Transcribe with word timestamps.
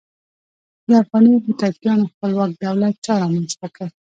د 0.87 0.89
افغاني 1.01 1.31
هوتکیانو 1.43 2.09
خپلواک 2.13 2.51
دولت 2.63 2.95
چا 3.05 3.13
رامنځته 3.21 3.67
کړ؟ 3.75 3.87